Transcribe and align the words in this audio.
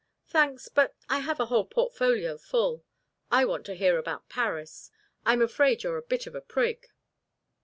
"Thanks 0.25 0.67
but 0.67 0.95
I 1.09 1.19
have 1.19 1.39
a 1.39 1.45
whole 1.45 1.63
portfolio 1.63 2.39
full. 2.39 2.83
I 3.29 3.45
want 3.45 3.67
to 3.67 3.75
hear 3.75 3.99
about 3.99 4.29
Paris. 4.29 4.89
I'm 5.27 5.43
afraid 5.43 5.83
you're 5.83 5.97
a 5.99 6.01
bit 6.01 6.25
of 6.25 6.33
a 6.33 6.41
prig." 6.41 6.87